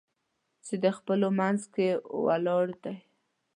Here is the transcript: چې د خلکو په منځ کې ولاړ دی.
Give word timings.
چې 0.65 0.73
د 0.83 0.85
خلکو 0.95 1.17
په 1.25 1.29
منځ 1.39 1.61
کې 1.73 1.87
ولاړ 2.25 2.65
دی. 2.83 2.97